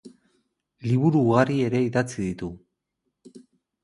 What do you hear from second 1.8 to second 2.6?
idatzi ditu.